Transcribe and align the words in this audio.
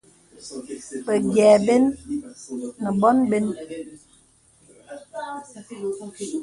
Bəyìɛ 1.05 1.49
bən 1.65 1.83
nə 2.81 2.89
bɔ̄n 2.99 3.17
bən. 3.29 3.45